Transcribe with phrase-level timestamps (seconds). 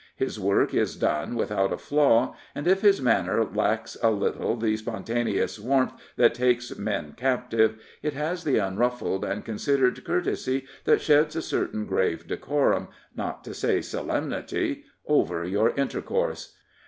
[0.15, 4.75] His work is done without a flaw, and if his manner lacks a little the
[4.75, 11.35] spontaneous warmth that takes men captive, it has the unruffled and considered courtesy that sheds
[11.35, 16.57] a certain grave decorum, not to say solemnity, over your intercourse.